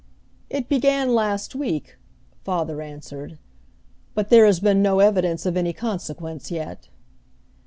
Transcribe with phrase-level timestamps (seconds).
[0.49, 1.95] "It began last week,"
[2.43, 3.37] father answered,
[4.15, 6.89] "but there has been no evidence of any consequence yet."